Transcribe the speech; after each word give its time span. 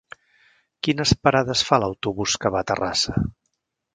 Quines 0.85 1.11
parades 1.27 1.61
fa 1.69 1.79
l'autobús 1.83 2.37
que 2.45 2.53
va 2.57 2.65
a 2.65 2.69
Terrassa? 2.71 3.15